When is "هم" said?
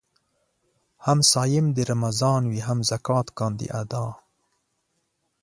1.05-1.19, 2.67-2.79